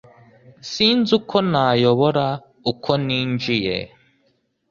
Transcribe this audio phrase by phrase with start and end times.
[0.71, 2.25] Sinzi uko nayobora
[2.71, 3.77] uko ninjiye